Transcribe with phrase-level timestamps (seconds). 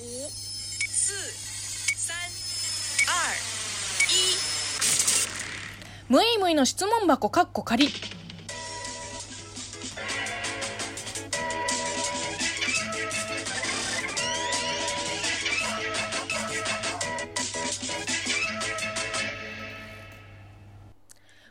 [0.00, 1.12] 五、四、
[1.96, 2.14] 三、
[3.04, 3.34] 二、
[4.06, 5.28] 一。
[6.08, 7.88] むいむいの質問箱かっこ仮。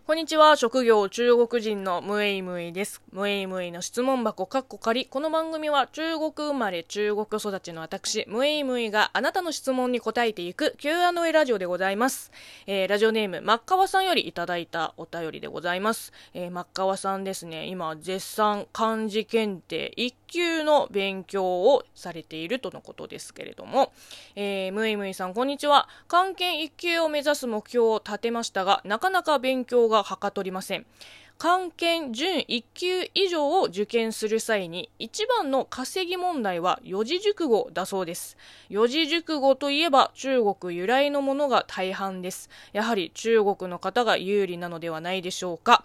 [0.07, 0.55] こんにちは。
[0.55, 3.01] 職業中国人のムエイムイです。
[3.11, 5.05] ムエイムイの質問箱かっこ仮。
[5.05, 12.31] この番組は中国生まれ中国育ちの私、ムエイムイがあなたの質問に答えていく Q&A ラジオでございます。
[12.67, 16.13] えー、ラジオネーム、マッカワさんよりいただいたお便りでございます。
[16.34, 23.91] えー、マッカワさんですね、今、絶賛漢字検定1級の勉強をされているとのことですけれども、
[24.37, 25.89] えー、ムエイムイさん、こんにちは。
[26.07, 30.85] 漢検1級を目指す目標を立てましたが、なかなか勉強がはかどりません。
[31.37, 38.37] 漢検準1級以上を受験する際に一番の稼ぎ問題は四字熟語だそうです。
[38.70, 42.49] 四字熟語といえば中国由来のものが大半です。
[42.73, 45.84] やはり中国の方が有利なのではないでしょうか。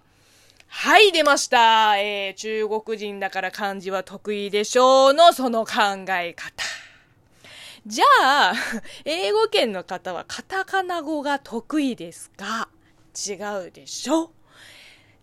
[0.67, 5.73] はい出ました、えー、中国人だから漢字は得意でしょうのその考
[6.09, 6.63] え方。
[7.85, 8.53] じゃあ
[9.05, 12.69] 英語圏の方はカタカナ語が得意ですか？
[13.13, 13.33] 違
[13.67, 14.31] うでしょ？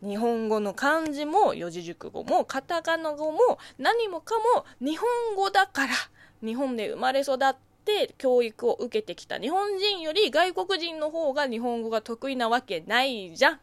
[0.03, 5.93] 日本語の漢字も四字熟語もカタカナ語も何もかも日本語だから
[6.43, 13.61] 日本で生まれ育って教育を受けてきた日本人より外国人の方が日本語が得意なわけないじゃん。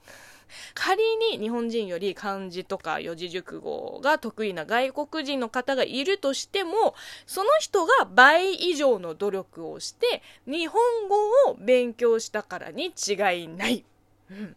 [0.73, 11.15] 仮に日本人より漢字とか四字熟語が得意な外国人の方がいるとしてもその人が倍以上の努力をして日本語
[11.51, 13.83] を勉強したからに違いない。
[14.31, 14.55] うん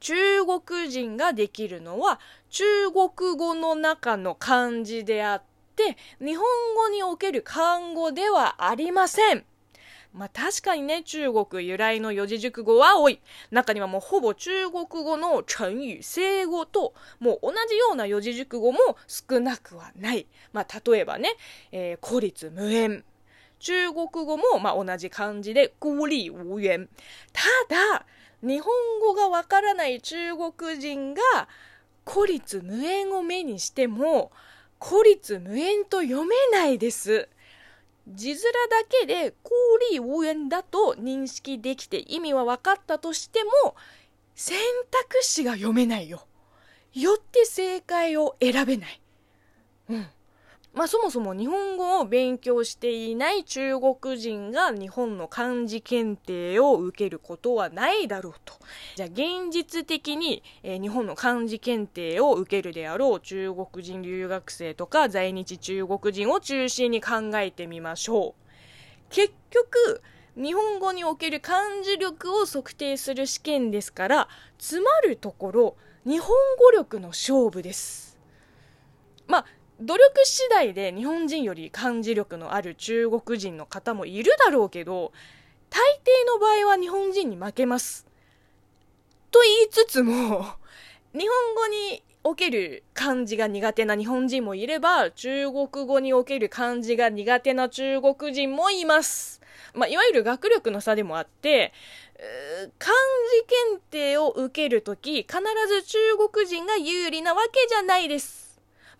[0.00, 2.18] 中国人ができるのは
[2.50, 5.42] 中国語の中の漢字であっ
[5.76, 9.44] て日本語における漢語ではありません。
[10.12, 13.20] まあ確かにね、中国由来の四字熟語は多い。
[13.50, 20.26] 中にはもうほぼ中国語の成語、生語と、もう同じような四字熟語も少なくはない。
[20.52, 21.30] まあ例えばね、
[21.70, 23.04] えー、孤立無縁。
[23.58, 26.88] 中国語もまあ同じ漢字で孤立無縁。
[27.32, 27.42] た
[27.74, 28.04] だ、
[28.42, 31.22] 日本語がわからない中国人が
[32.04, 34.32] 孤立無縁を目にしても
[34.78, 37.28] 孤立無縁と読めないです。
[38.08, 38.42] 字面だ
[39.00, 39.52] けで孤
[39.92, 43.76] 立無縁だと認識できて意味は分かったとしても
[44.34, 44.58] 選
[44.90, 46.26] 択肢が読めないよ。
[46.94, 49.00] よって正解を選べない。
[49.88, 50.06] うん。
[50.74, 58.54] まあそもそも日本語を勉強していない中国人が日本の漢字検定を受けることはないだろうと。
[58.96, 68.42] じゃあ現実的に、えー、日本の漢字検定を受けるであろう中国人留学生とか在日中国人を中心に考えてみましょう。
[69.10, 70.02] 結局、
[70.36, 78.18] 日本語における漢字力を測定する試験ですから、つまるところ、日本語力の勝負です。
[79.26, 79.46] まあ
[79.84, 85.12] 努力次第で日本人より漢字力のある中国人の方もいるだろうけど
[85.70, 88.06] 大抵の場合は日本人に負けます。
[89.30, 90.44] と言いつつも
[91.14, 99.40] 日本語における漢字が苦手な日本人もいれば中国語における漢字が苦手な中国人もいます。
[99.74, 101.72] まあ、いわゆる学力の差でもあって
[102.78, 102.94] 漢
[103.40, 105.98] 字検定を受けるとき必ず中
[106.30, 108.51] 国人が有利なわけじゃないです。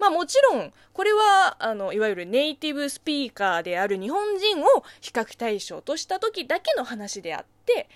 [0.03, 4.65] まあもちろん、これは、あの、いわゆるネイティブスピーカーである日本人を
[5.01, 7.89] 比較対象とした時だけの話であって、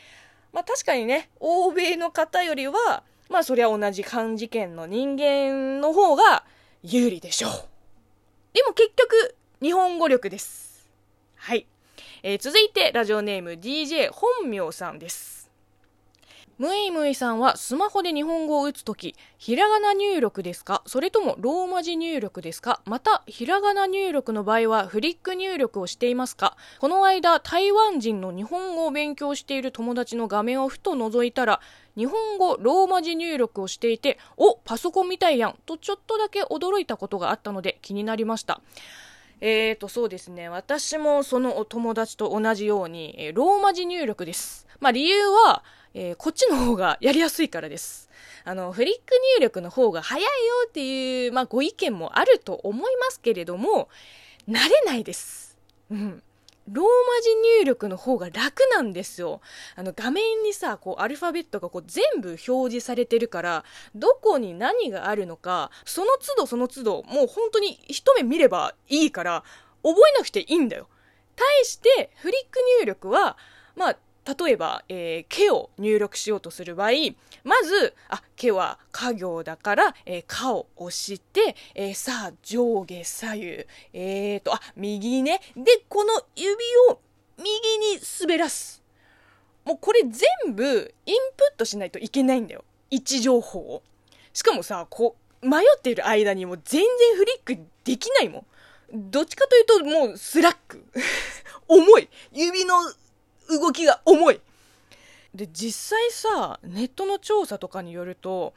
[0.53, 6.45] まあ確かにね、欧米の方よりは、まあそりゃ同じ漢字圏の人間の方が
[6.84, 7.53] 有利でしょう。
[8.55, 10.89] でも結局、日本語力です。
[11.34, 11.66] はい。
[12.22, 15.36] えー、続いて、ラジオネーム DJ 本名さんです。
[16.59, 20.83] ムイムイさんはスマホで日本語を打つとき、ひらがな入力ですか？
[20.87, 22.81] それともローマ字入力ですか？
[22.87, 26.57] また、ひらがな入力の場合はフリック入力をしていますか？
[26.81, 31.60] この間、台湾人の日本語を勉強している友達の画面をふと覗いたら、
[31.95, 38.63] 日本語ローマ字入力をしていて、お、パソコンみたいやんとちょっとだけ驚いたことがあったので気になりました。
[39.42, 40.48] えーと、そうですね。
[40.48, 44.66] 私もそのお友達と同じように、ローマ字入力です。
[44.81, 45.63] まあ理由は、
[45.98, 48.10] えー、こっちの方がやりやすいからです。
[48.45, 49.01] あの、フリック
[49.39, 50.28] 入力の方が早いよ
[50.69, 53.89] っていう、まあご意見もあると思いますけれども、
[54.47, 55.59] 慣れないです。
[55.91, 56.22] うん。
[56.71, 56.89] ローマ
[57.22, 59.41] 字入力の方が楽なんですよ。
[59.75, 63.65] あの画面にさ、こうアルファベットがこう全部表示されてるから、
[63.95, 69.45] どこに何があるのか、その都度その都度、もう本当に一目見ればいいから、
[69.83, 70.89] 覚えなくていいんだよ。
[71.37, 73.39] 対してフリック入力は、
[73.77, 73.97] まあ、
[74.27, 76.91] 例えば、えー、毛を入力しようとする場合、
[77.45, 85.41] まず、あ、毛は家行だから、えー、かを押して、えー、さあ、上下左右、えーと、あ、右ね。
[85.57, 86.53] で、この指
[86.91, 87.01] を
[87.39, 88.83] 右に滑らす。
[89.65, 92.65] もうこれ全部インプットしないといけないんだよ。
[92.91, 93.83] 位置情報を。
[94.33, 98.47] しかもさ、こう、迷っている間にも全然フリックできないもん。
[99.11, 100.84] どっちかというともうスラック。
[101.69, 102.09] 重い。
[102.33, 102.75] 指の
[103.48, 104.41] 動きが重い。
[105.34, 108.54] で、実際さ、ネットの調査とかによると、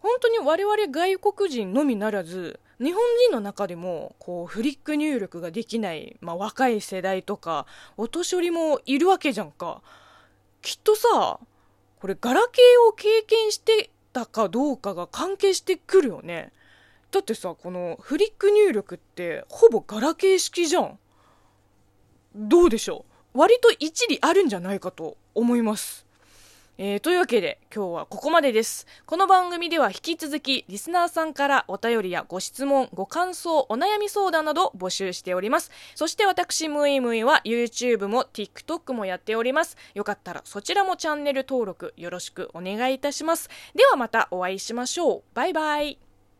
[0.00, 7.66] 本当に我々外国人のみならず、日本人の中でも、こう、フリック入力ができない、まあ、若い世代とか、
[7.96, 9.80] お年寄りもいるわけじゃんか。
[10.60, 11.38] きっとさ、
[12.00, 16.52] これ、ガラケーを経験してたかどうかが関係してくるよね。
[17.10, 20.98] だってさ、このフリック入力って、ほぼガラケー式じゃん。
[22.34, 23.13] どうでしょう？
[23.34, 26.06] 割と一理あるんじゃないかと思います。
[26.76, 28.86] えー、というわけで今日はここまでです。
[29.06, 35.72] この番組では引き続きリスナーさんからお便りやご質問、ご感想、お悩み相談など募集しております。
[35.96, 39.76] そして私ムイムイは YouTube も TikTok もやっております。
[39.94, 43.48] よかったらそちらもチャンネル登録よろしくお願いいたします。
[43.74, 45.22] ではまたお会いしましょう。
[45.34, 45.98] バイバイ。